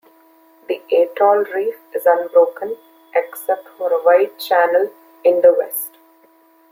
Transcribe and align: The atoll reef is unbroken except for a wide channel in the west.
The 0.67 0.81
atoll 0.91 1.43
reef 1.53 1.75
is 1.93 2.07
unbroken 2.07 2.75
except 3.13 3.67
for 3.77 3.91
a 3.93 4.01
wide 4.03 4.39
channel 4.39 4.91
in 5.23 5.41
the 5.41 5.53
west. 5.53 5.91